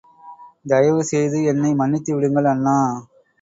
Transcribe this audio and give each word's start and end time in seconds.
தயவு 0.65 1.03
செய்து 1.03 1.39
என்னை 1.43 1.71
மன்னித்து 1.73 2.11
விடுங்கள் 2.15 2.51
அண்ணா! 2.53 2.77